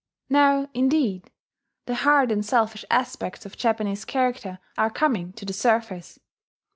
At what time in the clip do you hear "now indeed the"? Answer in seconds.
0.31-1.93